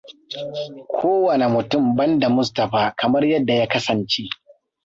[0.97, 4.23] Kowane mutum banda Mustaphaaa kamar yadda ya kasance.